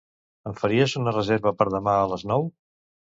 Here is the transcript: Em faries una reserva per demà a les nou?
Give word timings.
Em 0.51 0.53
faries 0.61 0.95
una 1.01 1.13
reserva 1.15 1.53
per 1.59 1.67
demà 1.73 1.93
a 1.99 2.09
les 2.13 2.25
nou? 2.33 2.49